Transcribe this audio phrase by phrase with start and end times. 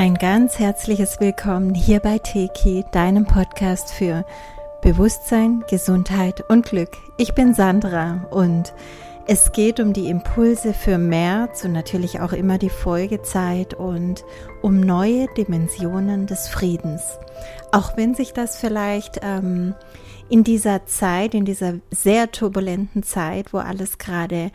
[0.00, 4.24] Ein ganz herzliches Willkommen hier bei Teki, deinem Podcast für
[4.80, 6.90] Bewusstsein, Gesundheit und Glück.
[7.16, 8.74] Ich bin Sandra und
[9.26, 14.24] es geht um die Impulse für März und natürlich auch immer die Folgezeit und
[14.62, 17.02] um neue Dimensionen des Friedens.
[17.72, 19.74] Auch wenn sich das vielleicht ähm,
[20.28, 24.52] in dieser Zeit, in dieser sehr turbulenten Zeit, wo alles gerade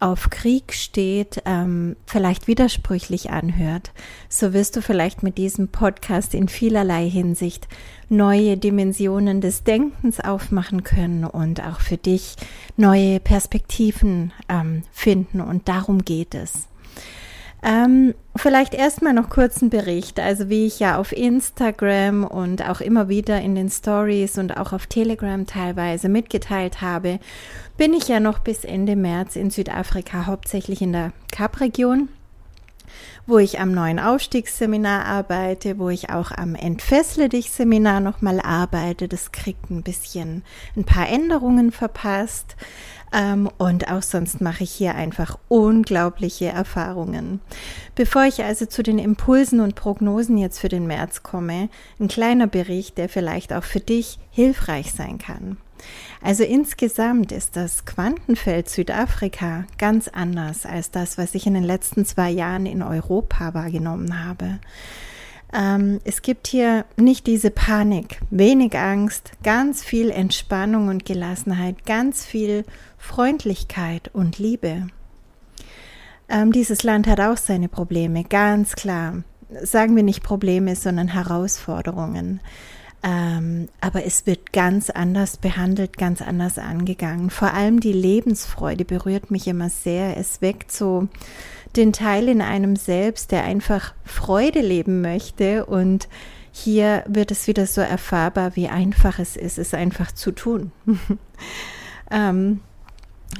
[0.00, 3.92] auf Krieg steht, ähm, vielleicht widersprüchlich anhört,
[4.28, 7.68] so wirst du vielleicht mit diesem Podcast in vielerlei Hinsicht
[8.08, 12.36] neue Dimensionen des Denkens aufmachen können und auch für dich
[12.76, 15.40] neue Perspektiven ähm, finden.
[15.40, 16.68] Und darum geht es.
[17.64, 20.20] Ähm, vielleicht erstmal noch kurz ein Bericht.
[20.20, 24.74] Also wie ich ja auf Instagram und auch immer wieder in den Stories und auch
[24.74, 27.20] auf Telegram teilweise mitgeteilt habe,
[27.78, 32.10] bin ich ja noch bis Ende März in Südafrika, hauptsächlich in der Kap-Region
[33.26, 39.08] wo ich am neuen Aufstiegsseminar arbeite, wo ich auch am Entfessle dich Seminar nochmal arbeite.
[39.08, 40.42] Das kriegt ein bisschen
[40.76, 42.56] ein paar Änderungen verpasst.
[43.14, 47.40] Ähm, und auch sonst mache ich hier einfach unglaubliche Erfahrungen.
[47.94, 51.68] Bevor ich also zu den Impulsen und Prognosen jetzt für den März komme,
[52.00, 55.58] ein kleiner Bericht, der vielleicht auch für dich hilfreich sein kann.
[56.22, 62.04] Also insgesamt ist das Quantenfeld Südafrika ganz anders als das, was ich in den letzten
[62.04, 64.58] zwei Jahren in Europa wahrgenommen habe.
[65.52, 72.24] Ähm, es gibt hier nicht diese Panik, wenig Angst, ganz viel Entspannung und Gelassenheit, ganz
[72.24, 72.64] viel
[72.98, 74.88] Freundlichkeit und Liebe.
[76.28, 79.22] Ähm, dieses Land hat auch seine Probleme, ganz klar.
[79.62, 82.40] Sagen wir nicht Probleme, sondern Herausforderungen.
[83.06, 87.28] Ähm, aber es wird ganz anders behandelt, ganz anders angegangen.
[87.28, 90.16] Vor allem die Lebensfreude berührt mich immer sehr.
[90.16, 91.08] Es weckt so
[91.76, 95.66] den Teil in einem selbst, der einfach Freude leben möchte.
[95.66, 96.08] Und
[96.50, 100.72] hier wird es wieder so erfahrbar, wie einfach es ist, es einfach zu tun.
[102.10, 102.60] ähm,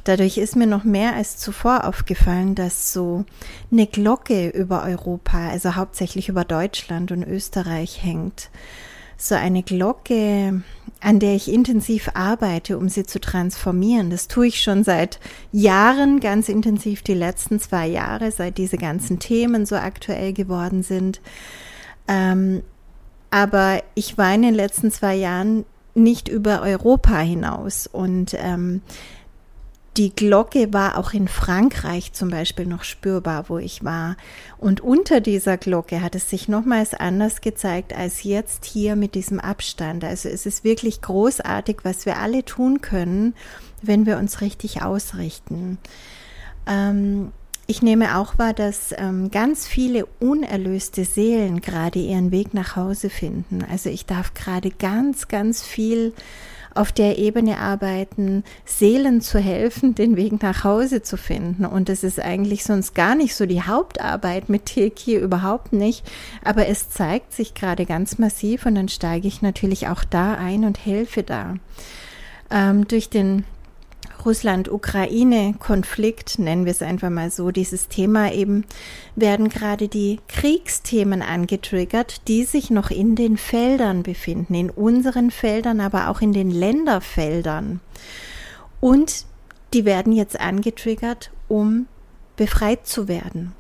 [0.03, 3.25] Dadurch ist mir noch mehr als zuvor aufgefallen, dass so
[3.71, 8.51] eine Glocke über Europa, also hauptsächlich über Deutschland und Österreich hängt
[9.17, 10.63] so eine Glocke,
[11.01, 14.11] an der ich intensiv arbeite, um sie zu transformieren.
[14.11, 15.21] Das tue ich schon seit
[15.53, 21.21] Jahren ganz intensiv, die letzten zwei Jahre, seit diese ganzen Themen so aktuell geworden sind.
[22.09, 22.63] Ähm,
[23.31, 25.65] aber ich war in den letzten zwei Jahren
[25.95, 28.83] nicht über Europa hinaus und ähm,
[29.97, 34.17] die Glocke war auch in Frankreich zum Beispiel noch spürbar, wo ich war.
[34.59, 39.39] Und unter dieser Glocke hat es sich nochmals anders gezeigt als jetzt hier mit diesem
[39.39, 40.03] Abstand.
[40.03, 43.35] Also es ist wirklich großartig, was wir alle tun können,
[43.83, 45.79] wenn wir uns richtig ausrichten.
[46.67, 47.31] Ähm,
[47.67, 53.11] ich nehme auch wahr, dass ähm, ganz viele unerlöste Seelen gerade ihren Weg nach Hause
[53.11, 53.65] finden.
[53.71, 56.13] Also ich darf gerade ganz, ganz viel
[56.75, 61.65] auf der Ebene arbeiten, Seelen zu helfen, den Weg nach Hause zu finden.
[61.65, 66.05] Und das ist eigentlich sonst gar nicht so die Hauptarbeit mit Teki, überhaupt nicht.
[66.43, 70.65] Aber es zeigt sich gerade ganz massiv und dann steige ich natürlich auch da ein
[70.65, 71.55] und helfe da.
[72.51, 73.45] Ähm, durch den
[74.25, 78.65] Russland-Ukraine-Konflikt, nennen wir es einfach mal so, dieses Thema eben,
[79.17, 85.81] werden gerade die Kriegsthemen angetriggert, die sich noch in den Feldern befinden, in unseren Feldern,
[85.81, 87.81] aber auch in den Länderfeldern.
[88.81, 89.27] Und
[89.73, 91.87] die werden jetzt angetriggert, um
[92.37, 93.53] befreit zu werden.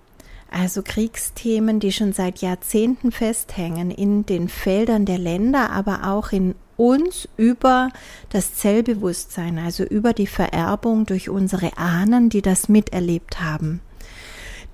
[0.50, 6.54] Also Kriegsthemen, die schon seit Jahrzehnten festhängen in den Feldern der Länder, aber auch in
[6.76, 7.90] uns über
[8.30, 13.80] das Zellbewusstsein, also über die Vererbung durch unsere Ahnen, die das miterlebt haben.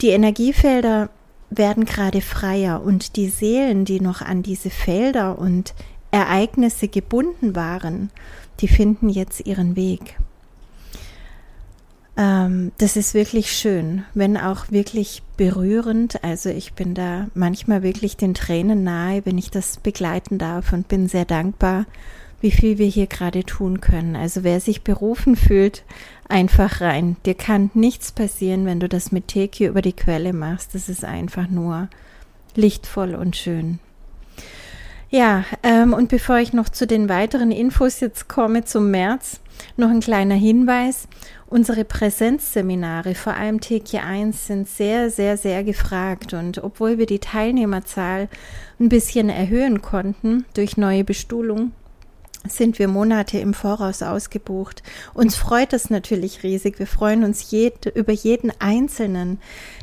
[0.00, 1.10] Die Energiefelder
[1.50, 5.74] werden gerade freier und die Seelen, die noch an diese Felder und
[6.10, 8.10] Ereignisse gebunden waren,
[8.60, 10.16] die finden jetzt ihren Weg.
[12.16, 16.22] Ähm, das ist wirklich schön, wenn auch wirklich berührend.
[16.24, 20.88] Also ich bin da manchmal wirklich den Tränen nahe, wenn ich das begleiten darf und
[20.88, 21.86] bin sehr dankbar,
[22.40, 24.16] wie viel wir hier gerade tun können.
[24.16, 25.84] Also wer sich berufen fühlt,
[26.28, 27.16] einfach rein.
[27.26, 30.74] Dir kann nichts passieren, wenn du das mit Teki über die Quelle machst.
[30.74, 31.88] Das ist einfach nur
[32.54, 33.78] lichtvoll und schön.
[35.10, 39.40] Ja, ähm, und bevor ich noch zu den weiteren Infos jetzt komme zum März,
[39.76, 41.08] noch ein kleiner Hinweis.
[41.50, 46.32] Unsere Präsenzseminare, vor allem TK1, sind sehr, sehr, sehr gefragt.
[46.32, 48.28] Und obwohl wir die Teilnehmerzahl
[48.78, 51.72] ein bisschen erhöhen konnten durch neue Bestuhlung,
[52.48, 54.84] sind wir Monate im Voraus ausgebucht.
[55.12, 56.78] Uns freut es natürlich riesig.
[56.78, 59.40] Wir freuen uns jed über jeden Einzelnen,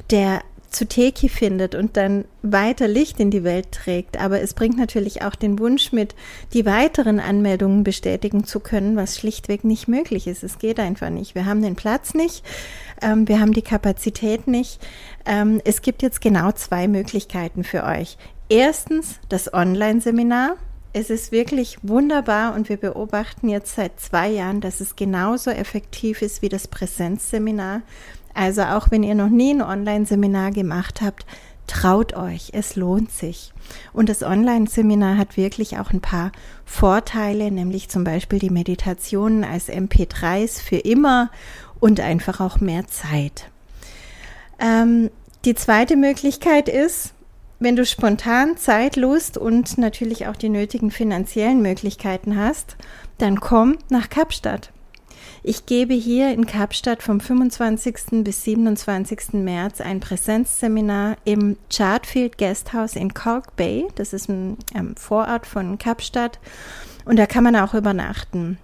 [0.09, 4.19] der zu Teki findet und dann weiter Licht in die Welt trägt.
[4.19, 6.15] Aber es bringt natürlich auch den Wunsch mit,
[6.53, 10.43] die weiteren Anmeldungen bestätigen zu können, was schlichtweg nicht möglich ist.
[10.43, 11.35] Es geht einfach nicht.
[11.35, 12.43] Wir haben den Platz nicht,
[13.01, 14.79] ähm, wir haben die Kapazität nicht.
[15.25, 18.17] Ähm, es gibt jetzt genau zwei Möglichkeiten für euch.
[18.49, 20.55] Erstens das Online-Seminar.
[20.93, 26.21] Es ist wirklich wunderbar und wir beobachten jetzt seit zwei Jahren, dass es genauso effektiv
[26.21, 27.81] ist wie das Präsenzseminar.
[28.37, 31.25] Also auch wenn ihr noch nie ein Online-Seminar gemacht habt,
[31.65, 33.51] traut euch, es lohnt sich.
[33.93, 36.31] Und das Online-Seminar hat wirklich auch ein paar
[36.63, 41.31] Vorteile, nämlich zum Beispiel die Meditationen als MP3s für immer
[41.79, 43.49] und einfach auch mehr Zeit.
[44.59, 45.09] Ähm,
[45.43, 47.15] die zweite Möglichkeit ist,
[47.57, 52.75] wenn du spontan Zeit, Lust und natürlich auch die nötigen finanziellen Möglichkeiten hast,
[53.17, 54.71] dann komm nach Kapstadt.
[55.43, 58.23] Ich gebe hier in Kapstadt vom 25.
[58.23, 59.33] bis 27.
[59.33, 63.87] März ein Präsenzseminar im Chartfield Guesthouse in Cork Bay.
[63.95, 66.39] Das ist ein ähm, Vorort von Kapstadt.
[67.05, 68.57] Und da kann man auch übernachten.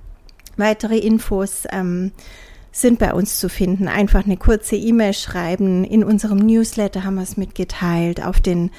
[0.57, 2.11] Weitere Infos ähm,
[2.71, 3.87] sind bei uns zu finden.
[3.87, 5.83] Einfach eine kurze E-Mail schreiben.
[5.83, 8.23] In unserem Newsletter haben wir es mitgeteilt.
[8.25, 8.71] Auf den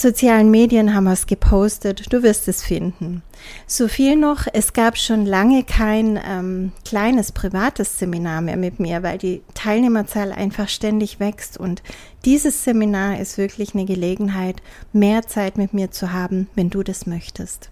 [0.00, 2.12] sozialen Medien haben wir es gepostet.
[2.12, 3.22] Du wirst es finden.
[3.66, 9.02] So viel noch, es gab schon lange kein ähm, kleines privates Seminar mehr mit mir,
[9.02, 11.58] weil die Teilnehmerzahl einfach ständig wächst.
[11.58, 11.82] Und
[12.24, 14.62] dieses Seminar ist wirklich eine Gelegenheit,
[14.92, 17.70] mehr Zeit mit mir zu haben, wenn du das möchtest.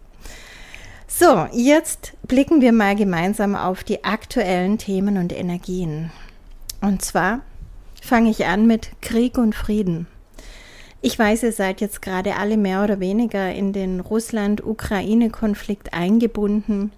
[1.06, 6.10] So, jetzt blicken wir mal gemeinsam auf die aktuellen Themen und Energien.
[6.80, 7.40] Und zwar
[8.02, 10.08] fange ich an mit Krieg und Frieden.
[11.02, 16.90] Ich weiß, ihr seid jetzt gerade alle mehr oder weniger in den Russland-Ukraine-Konflikt eingebunden.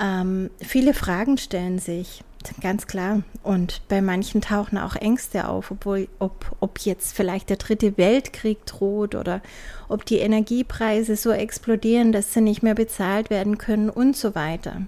[0.00, 2.22] Ähm, viele Fragen stellen sich,
[2.60, 3.22] ganz klar.
[3.42, 8.64] Und bei manchen tauchen auch Ängste auf, obwohl, ob, ob jetzt vielleicht der dritte Weltkrieg
[8.66, 9.42] droht oder
[9.88, 14.82] ob die Energiepreise so explodieren, dass sie nicht mehr bezahlt werden können und so weiter.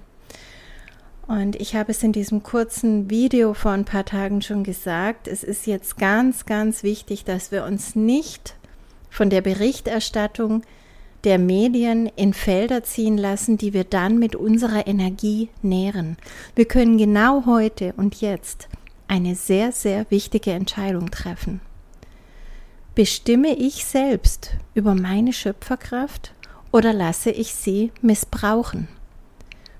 [1.28, 5.44] Und ich habe es in diesem kurzen Video vor ein paar Tagen schon gesagt, es
[5.44, 8.56] ist jetzt ganz, ganz wichtig, dass wir uns nicht
[9.10, 10.62] von der Berichterstattung
[11.24, 16.16] der Medien in Felder ziehen lassen, die wir dann mit unserer Energie nähren.
[16.54, 18.68] Wir können genau heute und jetzt
[19.06, 21.60] eine sehr, sehr wichtige Entscheidung treffen.
[22.94, 26.32] Bestimme ich selbst über meine Schöpferkraft
[26.72, 28.88] oder lasse ich sie missbrauchen?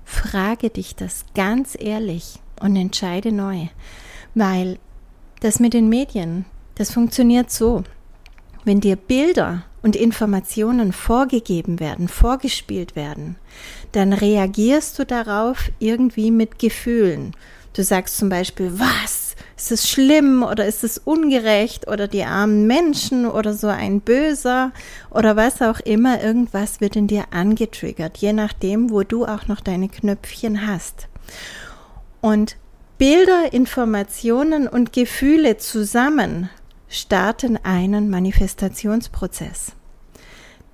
[0.09, 3.67] Frage dich das ganz ehrlich und entscheide neu,
[4.33, 4.79] weil
[5.39, 6.45] das mit den Medien,
[6.75, 7.83] das funktioniert so.
[8.65, 13.37] Wenn dir Bilder und Informationen vorgegeben werden, vorgespielt werden,
[13.91, 17.31] dann reagierst du darauf irgendwie mit Gefühlen.
[17.73, 19.28] Du sagst zum Beispiel, was?
[19.59, 24.71] Ist es schlimm oder ist es ungerecht oder die armen Menschen oder so ein Böser
[25.09, 29.59] oder was auch immer, irgendwas wird in dir angetriggert, je nachdem, wo du auch noch
[29.59, 31.09] deine Knöpfchen hast.
[32.21, 32.55] Und
[32.97, 36.49] Bilder, Informationen und Gefühle zusammen
[36.87, 39.73] starten einen Manifestationsprozess.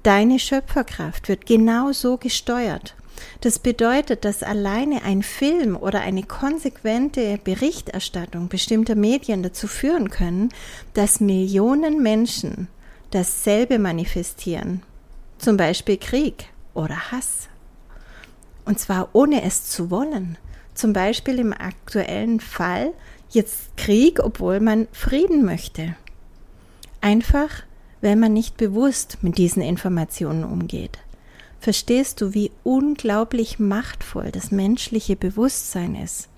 [0.04, 2.94] Deine Schöpferkraft wird genau so gesteuert.
[3.42, 10.50] Das bedeutet, dass alleine ein Film oder eine konsequente Berichterstattung bestimmter Medien dazu führen können,
[10.94, 12.68] dass Millionen Menschen
[13.12, 14.82] dasselbe manifestieren.
[15.38, 17.50] Zum Beispiel Krieg oder Hass.
[18.66, 20.38] Und zwar ohne es zu wollen.
[20.74, 22.94] Zum Beispiel im aktuellen Fall
[23.30, 25.96] jetzt Krieg, obwohl man Frieden möchte.
[27.00, 27.64] Einfach,
[28.02, 31.00] wenn man nicht bewusst mit diesen Informationen umgeht
[31.66, 36.30] verstehst du, wie unglaublich machtvoll das menschliche Bewusstsein ist.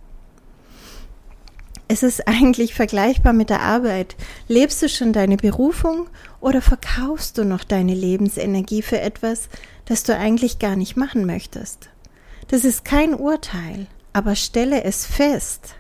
[1.89, 4.15] Es ist eigentlich vergleichbar mit der Arbeit.
[4.48, 6.07] Lebst du schon deine Berufung
[6.39, 9.50] oder verkaufst du noch deine Lebensenergie für etwas,
[9.84, 11.89] das du eigentlich gar nicht machen möchtest?
[12.48, 15.75] Das ist kein Urteil, aber stelle es fest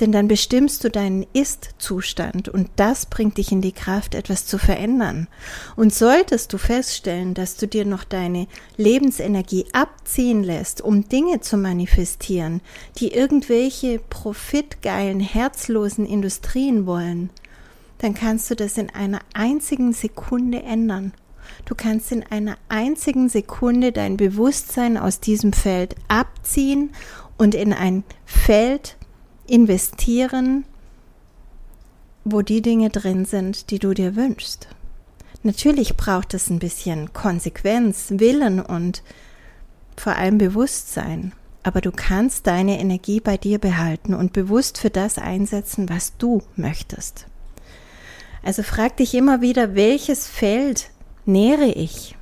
[0.00, 4.58] denn dann bestimmst du deinen Ist-Zustand und das bringt dich in die Kraft, etwas zu
[4.58, 5.28] verändern.
[5.76, 11.56] Und solltest du feststellen, dass du dir noch deine Lebensenergie abziehen lässt, um Dinge zu
[11.56, 12.60] manifestieren,
[12.98, 17.30] die irgendwelche profitgeilen, herzlosen Industrien wollen,
[17.98, 21.12] dann kannst du das in einer einzigen Sekunde ändern.
[21.66, 26.92] Du kannst in einer einzigen Sekunde dein Bewusstsein aus diesem Feld abziehen
[27.36, 28.96] und in ein Feld
[29.50, 30.64] investieren,
[32.24, 34.68] wo die Dinge drin sind, die du dir wünschst.
[35.42, 39.02] Natürlich braucht es ein bisschen Konsequenz, Willen und
[39.96, 41.32] vor allem Bewusstsein.
[41.62, 46.42] Aber du kannst deine Energie bei dir behalten und bewusst für das einsetzen, was du
[46.56, 47.26] möchtest.
[48.42, 50.90] Also frag dich immer wieder, welches Feld
[51.26, 52.16] nähere ich?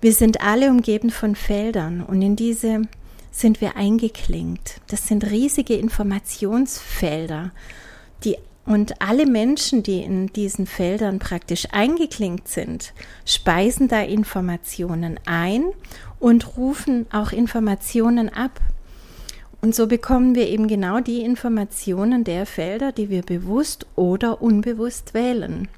[0.00, 2.82] Wir sind alle umgeben von Feldern und in diese
[3.30, 4.80] sind wir eingeklinkt.
[4.88, 7.52] Das sind riesige Informationsfelder,
[8.24, 12.92] die und alle Menschen, die in diesen Feldern praktisch eingeklinkt sind,
[13.24, 15.64] speisen da Informationen ein
[16.20, 18.60] und rufen auch Informationen ab.
[19.60, 25.14] Und so bekommen wir eben genau die Informationen der Felder, die wir bewusst oder unbewusst
[25.14, 25.68] wählen.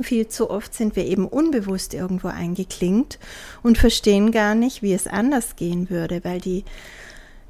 [0.00, 3.18] Viel zu oft sind wir eben unbewusst irgendwo eingeklinkt
[3.62, 6.64] und verstehen gar nicht, wie es anders gehen würde, weil die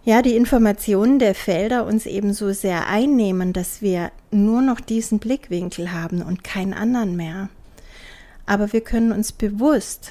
[0.04, 5.20] ja, die Informationen der Felder uns eben so sehr einnehmen, dass wir nur noch diesen
[5.20, 7.48] Blickwinkel haben und keinen anderen mehr.
[8.44, 10.10] Aber wir können uns bewusst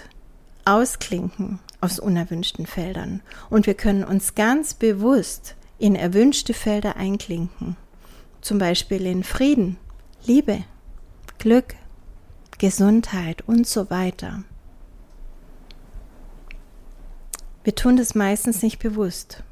[0.63, 7.75] ausklinken aus unerwünschten Feldern und wir können uns ganz bewusst in erwünschte Felder einklinken.
[8.39, 9.77] Zum Beispiel in Frieden,
[10.25, 10.63] Liebe,
[11.37, 11.75] Glück,
[12.61, 14.43] Gesundheit und so weiter.
[17.63, 19.43] Wir tun das meistens nicht bewusst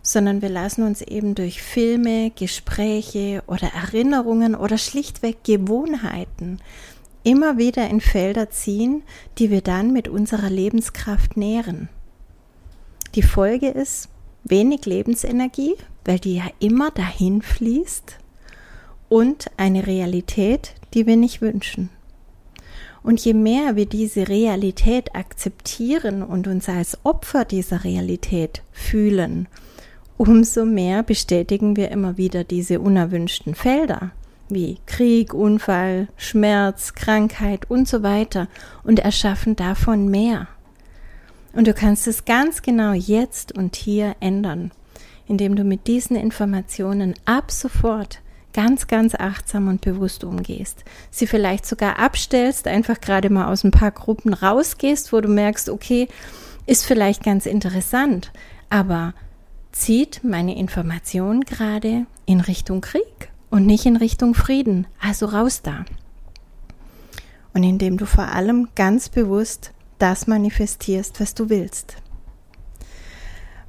[0.00, 6.60] sondern wir lassen uns eben durch Filme, Gespräche oder Erinnerungen oder schlichtweg Gewohnheiten
[7.24, 9.02] immer wieder in Felder ziehen,
[9.36, 11.90] die wir dann mit unserer Lebenskraft nähren.
[13.14, 14.08] Die Folge ist
[14.44, 15.74] wenig Lebensenergie,
[16.04, 18.18] weil die ja immer dahin fließt
[19.10, 21.90] und eine Realität, die wir nicht wünschen.
[23.02, 29.48] Und je mehr wir diese Realität akzeptieren und uns als Opfer dieser Realität fühlen,
[30.16, 34.12] umso mehr bestätigen wir immer wieder diese unerwünschten Felder
[34.50, 38.48] wie Krieg, Unfall, Schmerz, Krankheit und so weiter
[38.82, 40.48] und erschaffen davon mehr.
[41.52, 44.70] Und du kannst es ganz genau jetzt und hier ändern,
[45.26, 48.20] indem du mit diesen Informationen ab sofort
[48.58, 50.84] ganz, ganz achtsam und bewusst umgehst.
[51.12, 55.68] Sie vielleicht sogar abstellst, einfach gerade mal aus ein paar Gruppen rausgehst, wo du merkst,
[55.68, 56.08] okay,
[56.66, 58.32] ist vielleicht ganz interessant,
[58.68, 59.14] aber
[59.70, 64.88] zieht meine Information gerade in Richtung Krieg und nicht in Richtung Frieden.
[65.00, 65.84] Also raus da.
[67.54, 71.94] Und indem du vor allem ganz bewusst das manifestierst, was du willst.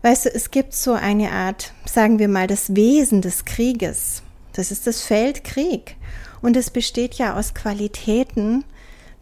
[0.02, 4.24] Weißt du, es gibt so eine Art, sagen wir mal, das Wesen des Krieges.
[4.54, 5.96] Das ist das Feld Krieg.
[6.42, 8.64] Und es besteht ja aus Qualitäten,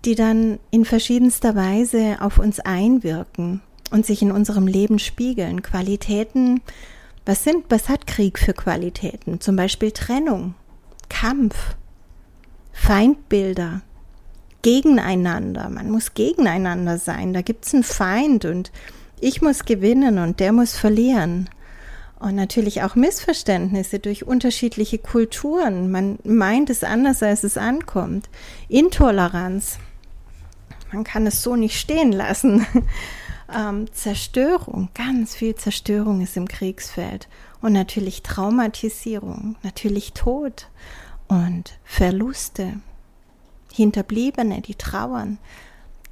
[0.05, 5.61] die dann in verschiedenster Weise auf uns einwirken und sich in unserem Leben spiegeln.
[5.61, 6.61] Qualitäten,
[7.25, 9.41] was sind, was hat Krieg für Qualitäten?
[9.41, 10.53] Zum Beispiel Trennung,
[11.09, 11.75] Kampf,
[12.71, 13.81] Feindbilder,
[14.61, 15.69] gegeneinander.
[15.69, 17.33] Man muss gegeneinander sein.
[17.33, 18.71] Da gibt es einen Feind und
[19.19, 21.49] ich muss gewinnen und der muss verlieren.
[22.19, 25.91] Und natürlich auch Missverständnisse durch unterschiedliche Kulturen.
[25.91, 28.29] Man meint es anders, als es ankommt.
[28.69, 29.77] Intoleranz.
[30.91, 32.65] Man kann es so nicht stehen lassen.
[33.55, 37.27] ähm, Zerstörung, ganz viel Zerstörung ist im Kriegsfeld
[37.61, 40.69] und natürlich Traumatisierung, natürlich Tod
[41.27, 42.79] und Verluste,
[43.73, 45.37] Hinterbliebene, die trauern.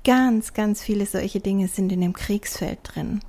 [0.04, 3.22] Ganz, ganz viele solche Dinge sind in dem Kriegsfeld drin.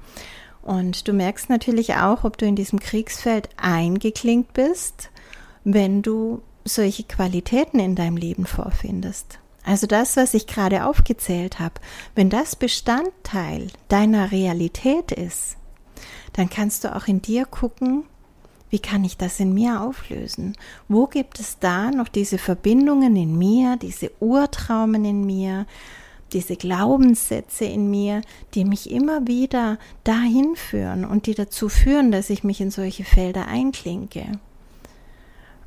[0.67, 5.11] Und du merkst natürlich auch, ob du in diesem Kriegsfeld eingeklinkt bist,
[5.63, 9.39] wenn du solche Qualitäten in deinem Leben vorfindest.
[9.65, 11.75] Also das, was ich gerade aufgezählt habe,
[12.17, 15.57] wenn das Bestandteil deiner Realität ist,
[16.33, 18.03] dann kannst du auch in dir gucken,
[18.69, 20.57] wie kann ich das in mir auflösen?
[20.89, 25.65] Wo gibt es da noch diese Verbindungen in mir, diese Urtraumen in mir,
[26.33, 28.23] diese Glaubenssätze in mir,
[28.55, 33.05] die mich immer wieder dahin führen und die dazu führen, dass ich mich in solche
[33.05, 34.25] Felder einklinke?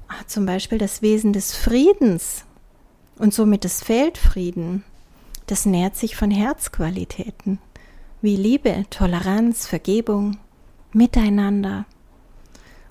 [0.08, 2.46] Ah, zum Beispiel das Wesen des Friedens
[3.18, 4.84] und somit das Feldfrieden,
[5.48, 7.60] das nährt sich von Herzqualitäten
[8.22, 10.38] wie Liebe, Toleranz, Vergebung,
[10.92, 11.86] Miteinander.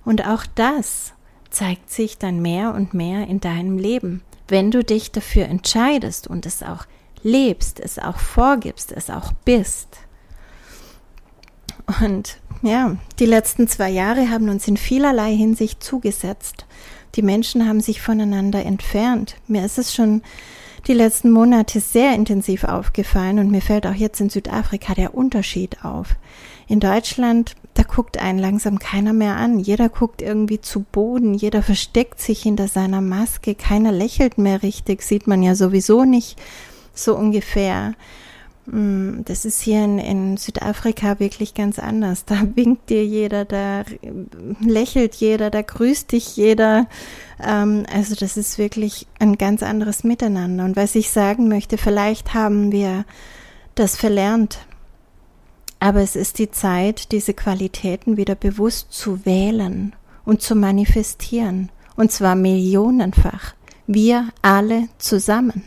[0.05, 1.13] Und auch das
[1.51, 6.47] zeigt sich dann mehr und mehr in deinem Leben, wenn du dich dafür entscheidest und
[6.47, 6.87] es auch
[7.23, 9.99] lebst, es auch vorgibst, es auch bist.
[12.01, 16.67] Und ja, die letzten zwei Jahre haben uns in vielerlei Hinsicht zugesetzt.
[17.15, 19.37] Die Menschen haben sich voneinander entfernt.
[19.47, 20.23] Mir ist es schon
[20.87, 25.85] die letzten Monate sehr intensiv aufgefallen und mir fällt auch jetzt in Südafrika der Unterschied
[25.85, 26.17] auf.
[26.67, 29.59] In Deutschland, da guckt einen langsam keiner mehr an.
[29.59, 35.03] Jeder guckt irgendwie zu Boden, jeder versteckt sich hinter seiner Maske, keiner lächelt mehr richtig,
[35.03, 36.39] sieht man ja sowieso nicht
[36.99, 37.95] so ungefähr.
[38.71, 42.25] Mm, das ist hier in, in, Südafrika wirklich ganz anders.
[42.25, 43.85] Da winkt dir jeder, da
[44.61, 46.87] lächelt jeder, da grüßt dich jeder.
[47.43, 50.65] Ähm, also das ist wirklich ein ganz anderes Miteinander.
[50.65, 53.05] Und was ich sagen möchte, vielleicht haben wir
[53.75, 54.59] das verlernt.
[55.81, 61.71] Aber es ist die Zeit, diese Qualitäten wieder bewusst zu wählen und zu manifestieren.
[61.97, 63.55] Und zwar millionenfach.
[63.87, 65.65] Wir alle zusammen.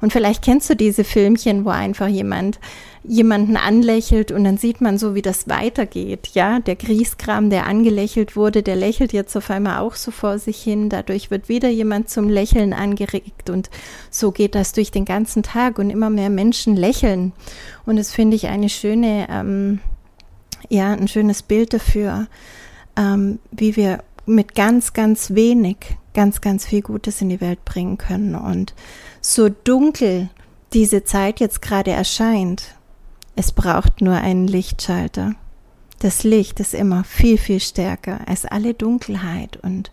[0.00, 2.58] Und vielleicht kennst du diese Filmchen, wo einfach jemand
[3.02, 6.30] jemanden anlächelt und dann sieht man so, wie das weitergeht.
[6.34, 10.62] Ja, der Grieskram, der angelächelt wurde, der lächelt jetzt auf einmal auch so vor sich
[10.62, 10.90] hin.
[10.90, 13.70] Dadurch wird wieder jemand zum Lächeln angeregt und
[14.10, 17.32] so geht das durch den ganzen Tag und immer mehr Menschen lächeln.
[17.86, 19.80] Und das finde ich eine schöne, ähm,
[20.68, 22.26] ja, ein schönes Bild dafür,
[22.96, 27.98] ähm, wie wir mit ganz, ganz wenig ganz, ganz viel Gutes in die Welt bringen
[27.98, 28.34] können.
[28.34, 28.74] Und
[29.34, 30.28] so dunkel
[30.72, 32.74] diese Zeit jetzt gerade erscheint,
[33.36, 35.34] es braucht nur einen Lichtschalter.
[35.98, 39.90] Das Licht ist immer viel, viel stärker als alle Dunkelheit und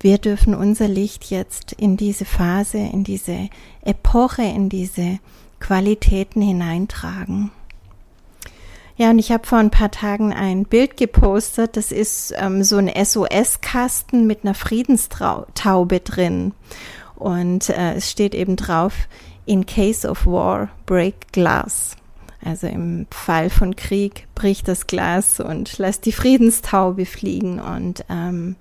[0.00, 3.48] wir dürfen unser Licht jetzt in diese Phase, in diese
[3.82, 5.18] Epoche, in diese
[5.60, 7.50] Qualitäten hineintragen.
[8.96, 11.76] Ja, und ich habe vor ein paar Tagen ein Bild gepostet.
[11.76, 16.52] Das ist ähm, so ein SOS-Kasten mit einer Friedenstaube drin.
[17.24, 19.08] Und äh, es steht eben drauf,
[19.46, 21.96] in case of war, break glass.
[22.44, 27.60] Also im Fall von Krieg bricht das Glas und lass die Friedenstaube fliegen.
[27.60, 28.56] Und ähm,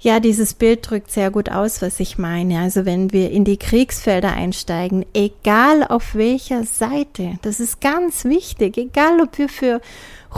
[0.00, 2.60] ja, dieses Bild drückt sehr gut aus, was ich meine.
[2.60, 8.78] Also wenn wir in die Kriegsfelder einsteigen, egal auf welcher Seite, das ist ganz wichtig,
[8.78, 9.82] egal ob wir für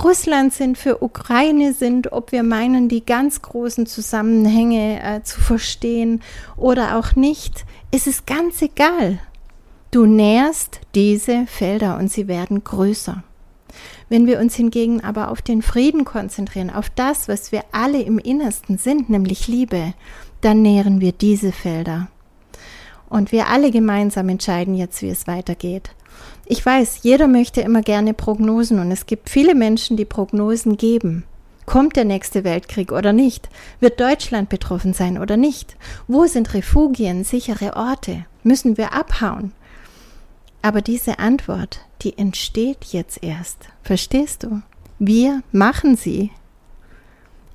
[0.05, 6.23] Russland sind, für Ukraine sind, ob wir meinen, die ganz großen Zusammenhänge äh, zu verstehen
[6.57, 9.19] oder auch nicht, ist es ganz egal.
[9.91, 13.23] Du nährst diese Felder und sie werden größer.
[14.09, 18.19] Wenn wir uns hingegen aber auf den Frieden konzentrieren, auf das, was wir alle im
[18.19, 19.95] Innersten sind, nämlich Liebe,
[20.41, 22.09] dann nähren wir diese Felder.
[23.09, 25.91] Und wir alle gemeinsam entscheiden jetzt, wie es weitergeht.
[26.47, 31.25] Ich weiß, jeder möchte immer gerne Prognosen und es gibt viele Menschen, die Prognosen geben.
[31.67, 33.51] Kommt der nächste Weltkrieg oder nicht?
[33.79, 35.77] Wird Deutschland betroffen sein oder nicht?
[36.07, 38.25] Wo sind Refugien, sichere Orte?
[38.43, 39.53] Müssen wir abhauen?
[40.63, 43.59] Aber diese Antwort, die entsteht jetzt erst.
[43.83, 44.63] Verstehst du?
[44.99, 46.31] Wir machen sie.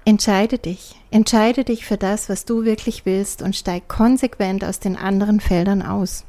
[0.05, 0.95] Entscheide dich.
[1.09, 5.81] Entscheide dich für das, was du wirklich willst und steig konsequent aus den anderen Feldern
[5.81, 6.23] aus.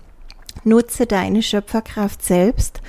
[0.63, 2.81] Nutze deine Schöpferkraft selbst,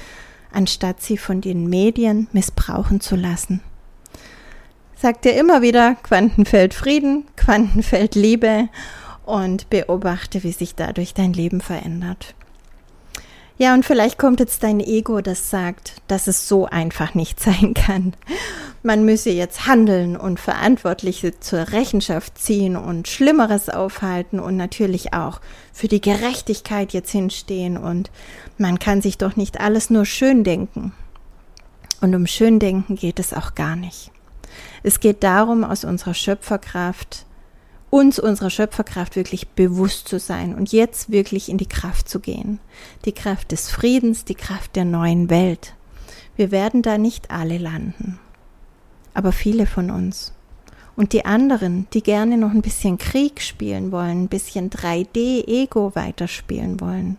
[0.51, 3.61] anstatt sie von den Medien missbrauchen zu lassen.
[4.95, 8.69] Sag dir immer wieder Quantenfeld Frieden, Quantenfeld Liebe
[9.25, 12.35] und beobachte, wie sich dadurch dein Leben verändert.
[13.57, 17.73] Ja, und vielleicht kommt jetzt dein Ego, das sagt, dass es so einfach nicht sein
[17.73, 18.13] kann.
[18.83, 25.41] Man müsse jetzt handeln und Verantwortliche zur Rechenschaft ziehen und Schlimmeres aufhalten und natürlich auch
[25.73, 28.11] für die Gerechtigkeit jetzt hinstehen und
[28.57, 30.93] man kann sich doch nicht alles nur schön denken.
[32.01, 34.11] Und um Schöndenken geht es auch gar nicht.
[34.83, 37.25] Es geht darum, aus unserer Schöpferkraft
[37.95, 42.59] uns unserer Schöpferkraft wirklich bewusst zu sein und jetzt wirklich in die Kraft zu gehen.
[43.05, 45.75] Die Kraft des Friedens, die Kraft der neuen Welt.
[46.35, 48.19] Wir werden da nicht alle landen,
[49.13, 50.33] aber viele von uns.
[50.97, 56.81] Und die anderen, die gerne noch ein bisschen Krieg spielen wollen, ein bisschen 3D-Ego weiterspielen
[56.81, 57.15] wollen,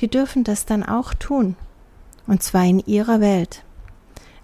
[0.00, 1.56] die dürfen das dann auch tun.
[2.26, 3.64] Und zwar in ihrer Welt.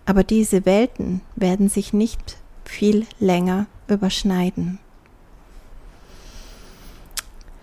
[0.07, 4.79] Aber diese Welten werden sich nicht viel länger überschneiden.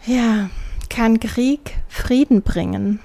[0.07, 0.51] Ja,
[0.87, 2.99] kann Krieg Frieden bringen?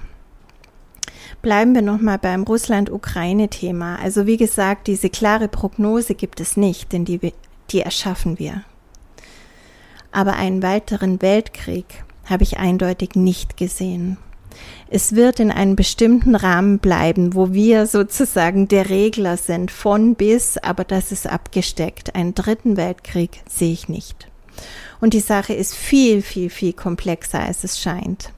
[1.41, 3.95] Bleiben wir nochmal beim Russland-Ukraine-Thema.
[3.95, 7.33] Also wie gesagt, diese klare Prognose gibt es nicht, denn die,
[7.71, 8.63] die erschaffen wir.
[10.11, 14.17] Aber einen weiteren Weltkrieg habe ich eindeutig nicht gesehen.
[14.87, 20.59] Es wird in einem bestimmten Rahmen bleiben, wo wir sozusagen der Regler sind, von bis,
[20.59, 22.13] aber das ist abgesteckt.
[22.13, 24.30] Einen dritten Weltkrieg sehe ich nicht.
[24.99, 28.31] Und die Sache ist viel, viel, viel komplexer, als es scheint.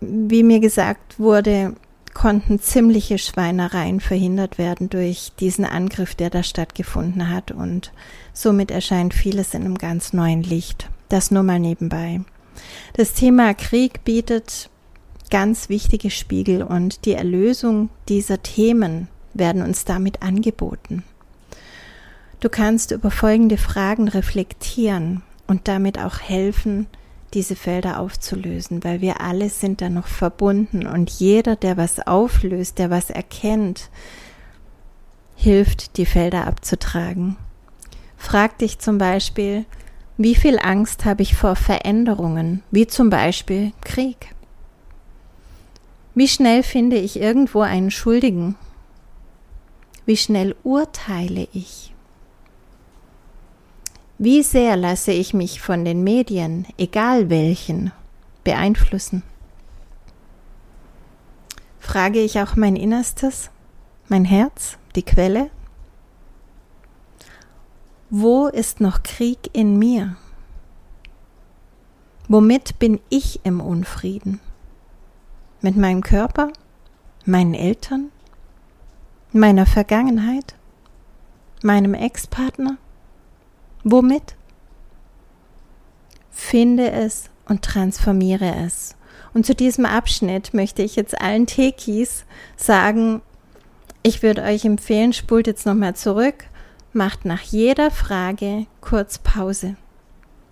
[0.00, 1.74] Wie mir gesagt wurde,
[2.14, 7.50] konnten ziemliche Schweinereien verhindert werden durch diesen Angriff, der da stattgefunden hat.
[7.50, 7.92] Und
[8.32, 10.88] somit erscheint vieles in einem ganz neuen Licht.
[11.08, 12.20] Das nur mal nebenbei.
[12.94, 14.70] Das Thema Krieg bietet
[15.30, 21.02] ganz wichtige Spiegel und die Erlösung dieser Themen werden uns damit angeboten.
[22.44, 26.88] Du kannst über folgende Fragen reflektieren und damit auch helfen,
[27.32, 32.78] diese Felder aufzulösen, weil wir alle sind da noch verbunden und jeder, der was auflöst,
[32.78, 33.88] der was erkennt,
[35.34, 37.38] hilft, die Felder abzutragen.
[38.18, 39.64] Frag dich zum Beispiel,
[40.18, 44.34] wie viel Angst habe ich vor Veränderungen, wie zum Beispiel Krieg?
[46.14, 48.54] Wie schnell finde ich irgendwo einen Schuldigen?
[50.04, 51.93] Wie schnell urteile ich?
[54.18, 57.90] Wie sehr lasse ich mich von den Medien, egal welchen,
[58.44, 59.24] beeinflussen?
[61.80, 63.50] Frage ich auch mein Innerstes,
[64.08, 65.50] mein Herz, die Quelle?
[68.08, 70.16] Wo ist noch Krieg in mir?
[72.28, 74.38] Womit bin ich im Unfrieden?
[75.60, 76.52] Mit meinem Körper,
[77.24, 78.12] meinen Eltern,
[79.32, 80.54] meiner Vergangenheit,
[81.64, 82.78] meinem Ex-Partner?
[83.84, 84.34] Womit?
[86.30, 88.96] Finde es und transformiere es.
[89.34, 92.24] Und zu diesem Abschnitt möchte ich jetzt allen Tekis
[92.56, 93.20] sagen,
[94.02, 96.44] ich würde euch empfehlen, spult jetzt nochmal zurück,
[96.92, 99.76] macht nach jeder Frage kurz Pause.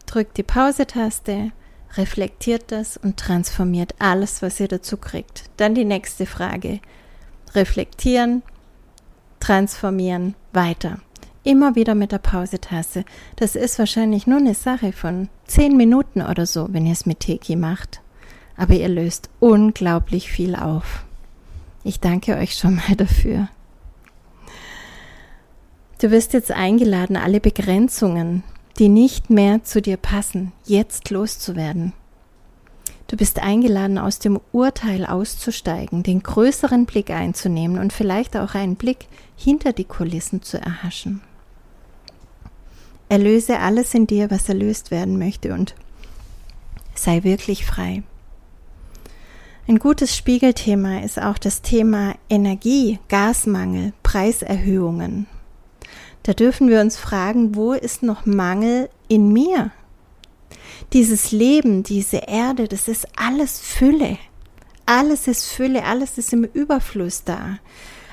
[0.07, 1.53] Drückt die Pause-Taste,
[1.97, 5.45] reflektiert das und transformiert alles, was ihr dazu kriegt.
[5.57, 6.81] Dann die nächste Frage.
[7.55, 8.43] Reflektieren,
[9.41, 10.99] transformieren, weiter.
[11.45, 13.05] Immer wieder mit der Pausetasse.
[13.37, 17.21] Das ist wahrscheinlich nur eine Sache von zehn Minuten oder so, wenn ihr es mit
[17.21, 18.01] Teki macht.
[18.57, 21.05] Aber ihr löst unglaublich viel auf.
[21.83, 23.49] Ich danke euch schon mal dafür.
[26.01, 28.45] Du wirst jetzt eingeladen, alle Begrenzungen,
[28.79, 31.93] die nicht mehr zu dir passen, jetzt loszuwerden.
[33.09, 38.77] Du bist eingeladen, aus dem Urteil auszusteigen, den größeren Blick einzunehmen und vielleicht auch einen
[38.77, 41.21] Blick hinter die Kulissen zu erhaschen.
[43.09, 45.75] Erlöse alles in dir, was erlöst werden möchte und
[46.95, 48.03] sei wirklich frei.
[49.69, 55.27] Ein gutes Spiegelthema ist auch das Thema Energie, Gasmangel, Preiserhöhungen.
[56.25, 59.71] Da dürfen wir uns fragen, wo ist noch Mangel in mir?
[60.93, 64.19] Dieses Leben, diese Erde, das ist alles Fülle.
[64.85, 67.59] Alles ist Fülle, alles ist im Überfluss da.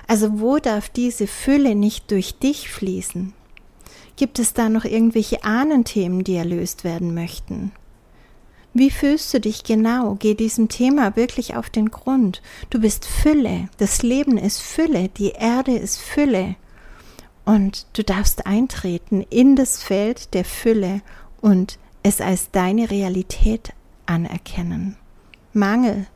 [0.07, 3.33] Also wo darf diese Fülle nicht durch dich fließen?
[4.19, 7.71] Gibt es da noch irgendwelche Ahnenthemen, die erlöst werden möchten?
[8.73, 10.17] Wie fühlst du dich genau?
[10.19, 12.41] Geh diesem Thema wirklich auf den Grund.
[12.69, 13.69] Du bist Fülle.
[13.77, 15.07] Das Leben ist Fülle.
[15.07, 16.57] Die Erde ist Fülle.
[17.45, 21.01] Und du darfst eintreten in das Feld der Fülle
[21.39, 23.71] und es als deine Realität
[24.05, 24.97] anerkennen.
[25.53, 26.07] Mangel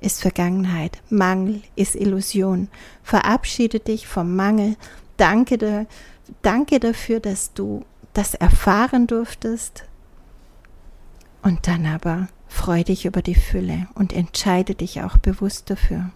[0.00, 1.02] ist Vergangenheit.
[1.10, 2.68] Mangel ist Illusion.
[3.02, 4.76] Verabschiede dich vom Mangel.
[5.18, 5.86] Danke dir
[6.42, 9.84] danke dafür, dass du das erfahren durftest.
[11.42, 16.10] Und dann aber freu dich über die Fülle und entscheide dich auch bewusst dafür.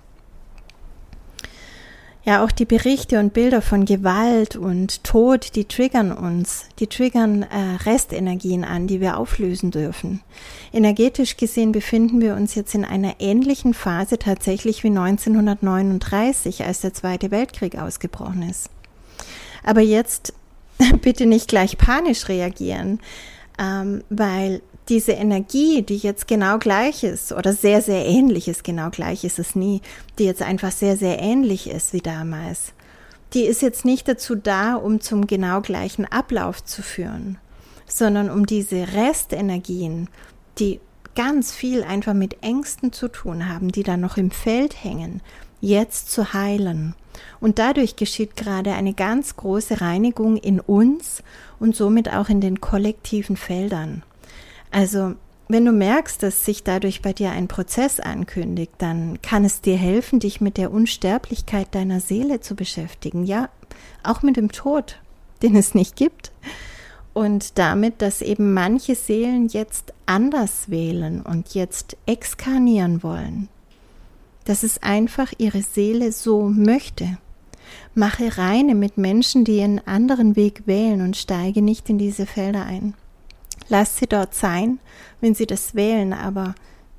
[2.27, 7.43] Ja, auch die Berichte und Bilder von Gewalt und Tod, die triggern uns, die triggern
[7.43, 10.23] äh, Restenergien an, die wir auflösen dürfen.
[10.73, 16.95] Energetisch gesehen befinden wir uns jetzt in einer ähnlichen Phase tatsächlich wie 1939, als der
[16.95, 18.71] Zweite Weltkrieg ausgebrochen ist.
[19.65, 20.33] Aber jetzt
[21.03, 23.01] bitte nicht gleich panisch reagieren,
[23.59, 28.91] ähm, weil diese Energie, die jetzt genau gleich ist oder sehr, sehr ähnlich ist, genau
[28.91, 29.81] gleich ist es nie,
[30.19, 32.75] die jetzt einfach sehr, sehr ähnlich ist wie damals,
[33.33, 37.39] die ist jetzt nicht dazu da, um zum genau gleichen Ablauf zu führen,
[37.87, 40.09] sondern um diese Restenergien,
[40.59, 40.81] die
[41.15, 45.23] ganz viel einfach mit Ängsten zu tun haben, die da noch im Feld hängen,
[45.61, 46.95] jetzt zu heilen
[47.41, 51.23] und dadurch geschieht gerade eine ganz große Reinigung in uns
[51.59, 54.03] und somit auch in den kollektiven Feldern.
[54.71, 55.15] Also
[55.49, 59.77] wenn du merkst, dass sich dadurch bei dir ein Prozess ankündigt, dann kann es dir
[59.77, 63.25] helfen, dich mit der Unsterblichkeit deiner Seele zu beschäftigen.
[63.25, 63.51] Ja,
[64.03, 64.99] auch mit dem Tod,
[65.43, 66.33] den es nicht gibt.
[67.13, 73.49] Und damit, dass eben manche Seelen jetzt anders wählen und jetzt exkarnieren wollen
[74.45, 77.19] dass es einfach ihre Seele so möchte.
[77.95, 82.65] Mache reine mit Menschen, die einen anderen Weg wählen und steige nicht in diese Felder
[82.65, 82.95] ein.
[83.69, 84.79] Lass sie dort sein,
[85.21, 86.55] wenn sie das wählen, aber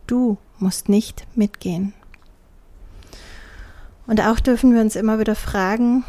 [0.07, 1.93] du musst nicht mitgehen.
[4.07, 6.03] Und auch dürfen wir uns immer wieder fragen,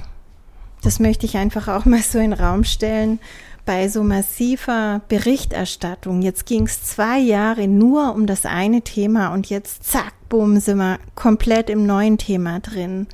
[0.83, 3.18] das möchte ich einfach auch mal so in den Raum stellen,
[3.67, 6.23] bei so massiver Berichterstattung.
[6.23, 10.79] Jetzt ging es zwei Jahre nur um das eine Thema und jetzt zack, bumm, sind
[10.79, 13.07] wir komplett im neuen Thema drin.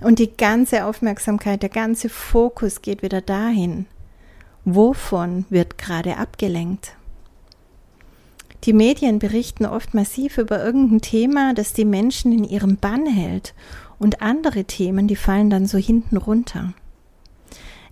[0.00, 3.86] Und die ganze Aufmerksamkeit, der ganze Fokus geht wieder dahin.
[4.64, 6.92] Wovon wird gerade abgelenkt?
[8.64, 13.54] Die Medien berichten oft massiv über irgendein Thema, das die Menschen in ihrem Bann hält.
[13.98, 16.74] Und andere Themen, die fallen dann so hinten runter.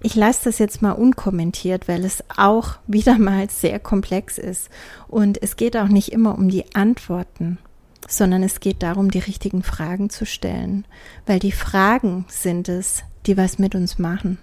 [0.06, 4.70] Ich lasse das jetzt mal unkommentiert, weil es auch wieder mal sehr komplex ist.
[5.08, 7.58] Und es geht auch nicht immer um die Antworten,
[8.06, 10.84] sondern es geht darum, die richtigen Fragen zu stellen.
[11.26, 14.38] Weil die Fragen sind es, die was mit uns machen,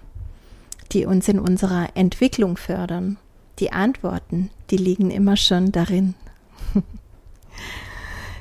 [0.92, 3.16] die uns in unserer Entwicklung fördern.
[3.58, 6.14] Die Antworten, die liegen immer schon darin.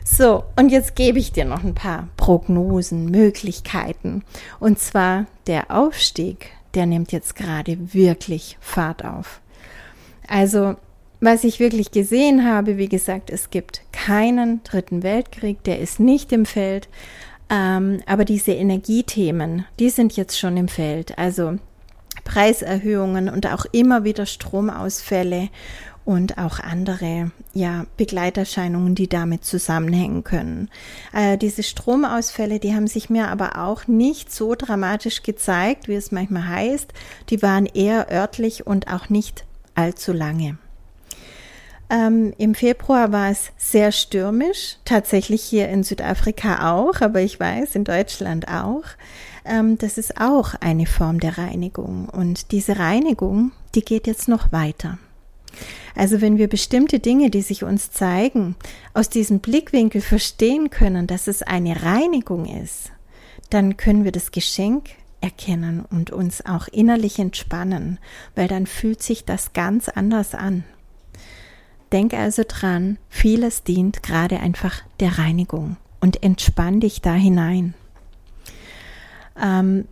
[0.05, 4.23] So, und jetzt gebe ich dir noch ein paar Prognosen, Möglichkeiten.
[4.59, 9.41] Und zwar der Aufstieg, der nimmt jetzt gerade wirklich Fahrt auf.
[10.27, 10.75] Also,
[11.21, 16.31] was ich wirklich gesehen habe, wie gesagt, es gibt keinen dritten Weltkrieg, der ist nicht
[16.31, 16.89] im Feld.
[17.49, 21.17] Ähm, aber diese Energiethemen, die sind jetzt schon im Feld.
[21.17, 21.59] Also
[22.23, 25.49] Preiserhöhungen und auch immer wieder Stromausfälle
[26.05, 30.69] und auch andere ja, Begleiterscheinungen, die damit zusammenhängen können.
[31.13, 36.11] Äh, diese Stromausfälle, die haben sich mir aber auch nicht so dramatisch gezeigt, wie es
[36.11, 36.93] manchmal heißt.
[37.29, 40.57] Die waren eher örtlich und auch nicht allzu lange.
[41.89, 47.75] Ähm, Im Februar war es sehr stürmisch, tatsächlich hier in Südafrika auch, aber ich weiß,
[47.75, 48.83] in Deutschland auch.
[49.45, 52.09] Ähm, das ist auch eine Form der Reinigung.
[52.09, 54.97] Und diese Reinigung, die geht jetzt noch weiter.
[55.95, 58.55] Also wenn wir bestimmte Dinge, die sich uns zeigen,
[58.93, 62.91] aus diesem Blickwinkel verstehen können, dass es eine Reinigung ist,
[63.49, 64.89] dann können wir das Geschenk
[65.21, 67.99] erkennen und uns auch innerlich entspannen,
[68.35, 70.63] weil dann fühlt sich das ganz anders an.
[71.91, 77.75] Denk also dran, vieles dient gerade einfach der Reinigung und entspann dich da hinein.
[79.41, 79.87] Ähm,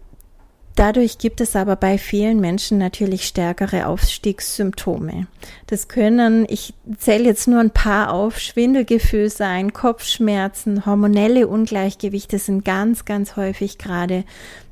[0.76, 5.28] Dadurch gibt es aber bei vielen Menschen natürlich stärkere Aufstiegssymptome.
[5.68, 12.64] Das können, ich zähle jetzt nur ein paar auf, Schwindelgefühl sein, Kopfschmerzen, hormonelle Ungleichgewichte sind
[12.64, 14.24] ganz, ganz häufig gerade,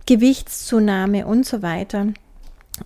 [0.05, 2.07] Gewichtszunahme und so weiter.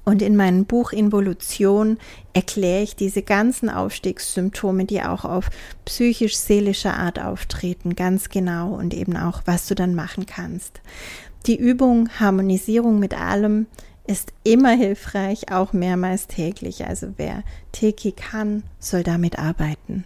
[0.06, 1.98] Und in meinem Buch Involution
[2.34, 5.50] erkläre ich diese ganzen Aufstiegssymptome, die auch auf
[5.86, 10.82] psychisch-seelischer Art auftreten, ganz genau und eben auch, was du dann machen kannst.
[11.46, 13.68] Die Übung Harmonisierung mit allem
[14.08, 16.86] ist immer hilfreich, auch mehrmals täglich.
[16.86, 20.06] Also wer Teki kann, soll damit arbeiten.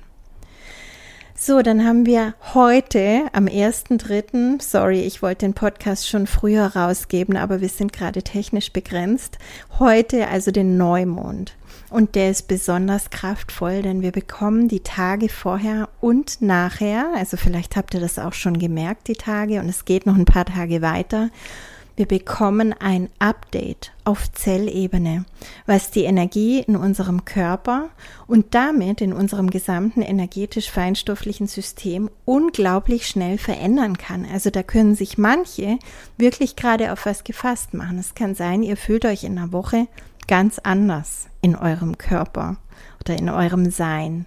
[1.39, 7.37] So, dann haben wir heute am 1.3., sorry, ich wollte den Podcast schon früher rausgeben,
[7.37, 9.37] aber wir sind gerade technisch begrenzt.
[9.77, 11.55] Heute also den Neumond.
[11.89, 17.75] Und der ist besonders kraftvoll, denn wir bekommen die Tage vorher und nachher, also vielleicht
[17.75, 20.81] habt ihr das auch schon gemerkt, die Tage, und es geht noch ein paar Tage
[20.81, 21.29] weiter.
[21.95, 25.25] Wir bekommen ein Update auf Zellebene,
[25.65, 27.89] was die Energie in unserem Körper
[28.27, 34.27] und damit in unserem gesamten energetisch-feinstofflichen System unglaublich schnell verändern kann.
[34.31, 35.79] Also da können sich manche
[36.19, 37.97] wirklich gerade auf was gefasst machen.
[37.97, 39.87] Es kann sein, ihr fühlt euch in einer Woche
[40.27, 42.57] ganz anders in eurem Körper
[42.99, 44.25] oder in eurem Sein.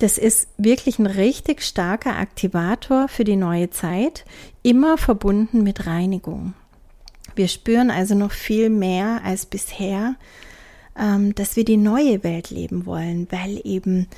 [0.00, 4.24] Das ist wirklich ein richtig starker Aktivator für die neue Zeit,
[4.62, 6.54] immer verbunden mit Reinigung.
[7.36, 10.16] Wir spüren also noch viel mehr als bisher,
[10.98, 14.08] ähm, dass wir die neue Welt leben wollen, weil eben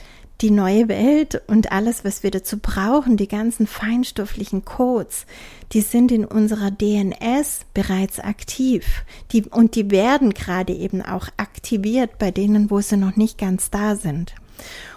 [0.41, 5.27] die neue Welt und alles, was wir dazu brauchen, die ganzen feinstofflichen Codes,
[5.73, 9.05] die sind in unserer DNS bereits aktiv.
[9.33, 13.71] Die, und die werden gerade eben auch aktiviert bei denen, wo sie noch nicht ganz
[13.71, 14.35] da sind.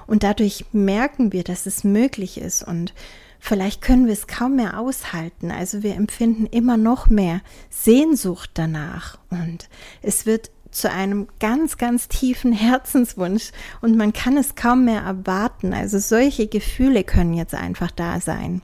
[0.07, 2.93] Und dadurch merken wir, dass es möglich ist und
[3.39, 5.51] vielleicht können wir es kaum mehr aushalten.
[5.51, 9.69] Also wir empfinden immer noch mehr Sehnsucht danach und
[10.01, 13.51] es wird zu einem ganz, ganz tiefen Herzenswunsch
[13.81, 15.73] und man kann es kaum mehr erwarten.
[15.73, 18.61] Also solche Gefühle können jetzt einfach da sein.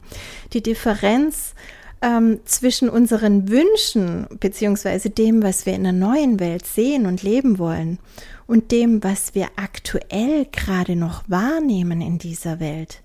[0.53, 1.53] Die Differenz
[2.01, 7.57] ähm, zwischen unseren Wünschen beziehungsweise dem, was wir in der neuen Welt sehen und leben
[7.57, 7.99] wollen
[8.47, 13.01] und dem, was wir aktuell gerade noch wahrnehmen in dieser Welt,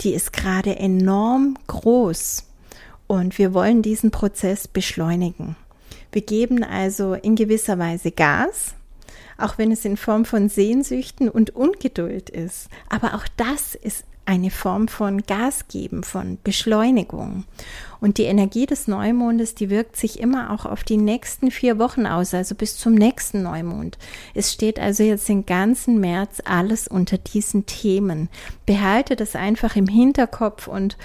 [0.00, 2.44] die ist gerade enorm groß
[3.06, 5.56] und wir wollen diesen Prozess beschleunigen.
[6.14, 8.76] Wir geben also in gewisser Weise Gas,
[9.36, 12.68] auch wenn es in Form von Sehnsüchten und Ungeduld ist.
[12.88, 17.44] Aber auch das ist eine Form von Gas geben, von Beschleunigung.
[18.00, 22.06] Und die Energie des Neumondes, die wirkt sich immer auch auf die nächsten vier Wochen
[22.06, 23.98] aus, also bis zum nächsten Neumond.
[24.34, 28.28] Es steht also jetzt den ganzen März alles unter diesen Themen.
[28.66, 30.96] Behalte das einfach im Hinterkopf und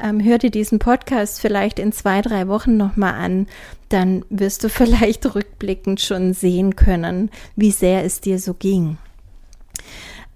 [0.00, 3.46] ähm, hör dir diesen Podcast vielleicht in zwei, drei Wochen nochmal an.
[3.88, 8.98] Dann wirst du vielleicht rückblickend schon sehen können, wie sehr es dir so ging.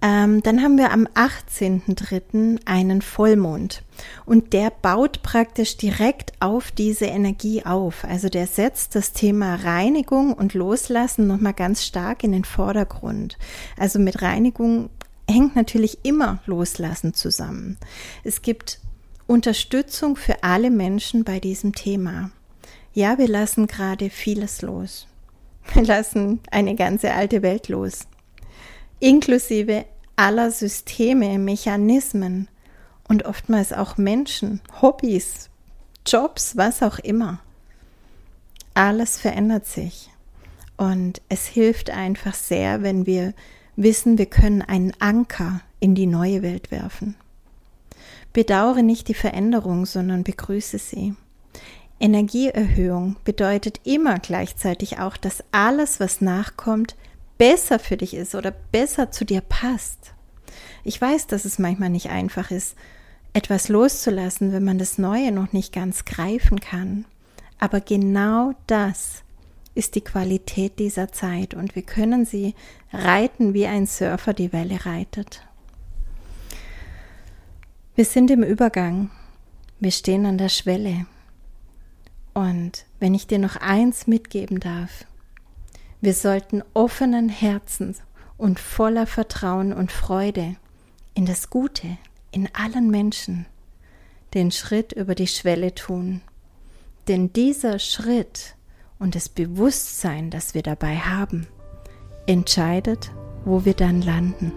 [0.01, 2.61] Ähm, dann haben wir am 18.03.
[2.67, 3.83] einen Vollmond
[4.27, 8.05] und der baut praktisch direkt auf diese Energie auf.
[8.05, 13.39] Also der setzt das Thema Reinigung und Loslassen nochmal ganz stark in den Vordergrund.
[13.77, 14.89] Also mit Reinigung
[15.29, 17.77] hängt natürlich immer Loslassen zusammen.
[18.23, 18.79] Es gibt
[19.27, 22.31] Unterstützung für alle Menschen bei diesem Thema.
[22.95, 25.09] Ja, wir lassen gerade vieles los.
[25.75, 28.07] Wir lassen eine ganze alte Welt los
[29.01, 29.85] inklusive
[30.17, 32.49] aller Systeme, Mechanismen
[33.09, 35.49] und oftmals auch Menschen, Hobbys,
[36.07, 37.41] Jobs, was auch immer.
[38.75, 40.11] Alles verändert sich.
[40.77, 43.35] Und es hilft einfach sehr, wenn wir
[43.77, 47.17] wissen, wir können einen Anker in die neue Welt werfen.
[48.33, 51.15] Bedauere nicht die Veränderung, sondern begrüße sie.
[52.01, 56.95] Energieerhöhung bedeutet immer gleichzeitig auch, dass alles, was nachkommt,
[57.39, 60.13] besser für dich ist oder besser zu dir passt.
[60.85, 62.77] Ich weiß, dass es manchmal nicht einfach ist,
[63.33, 67.05] etwas loszulassen, wenn man das Neue noch nicht ganz greifen kann.
[67.59, 69.23] Aber genau das
[69.75, 72.55] ist die Qualität dieser Zeit und wir können sie
[72.93, 75.47] reiten, wie ein Surfer die Welle reitet.
[77.95, 79.11] Wir sind im Übergang.
[79.81, 81.07] Wir stehen an der Schwelle.
[82.35, 85.05] Und wenn ich dir noch eins mitgeben darf,
[86.01, 88.03] wir sollten offenen Herzens
[88.37, 90.57] und voller Vertrauen und Freude
[91.15, 91.99] in das Gute
[92.31, 93.47] in allen Menschen
[94.35, 96.21] den Schritt über die Schwelle tun.
[97.09, 98.55] Denn dieser Schritt
[98.99, 101.47] und das Bewusstsein, das wir dabei haben,
[102.27, 103.11] entscheidet,
[103.45, 104.53] wo wir dann landen.